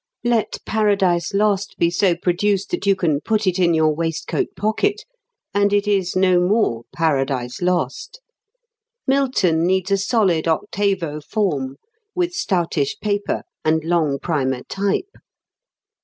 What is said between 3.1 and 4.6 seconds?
put it in your waistcoat